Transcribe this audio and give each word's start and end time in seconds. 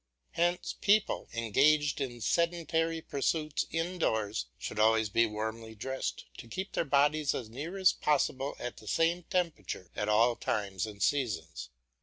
Hence 0.31 0.73
people, 0.81 1.29
engaged 1.31 2.01
in 2.01 2.21
sedentary 2.21 3.01
pursuits 3.01 3.67
indoors, 3.69 4.47
should 4.57 4.79
always 4.79 5.09
be 5.09 5.27
warmly 5.27 5.75
dressed, 5.75 6.25
to 6.39 6.47
keep 6.47 6.71
their 6.71 6.85
bodies 6.85 7.35
as 7.35 7.51
nearly 7.51 7.81
as 7.81 7.93
possible 7.93 8.55
at 8.57 8.77
the 8.77 8.87
same 8.87 9.21
temperature 9.21 9.91
at 9.95 10.09
all 10.09 10.35
times 10.35 10.87
and 10.87 11.03
seasons. 11.03 11.69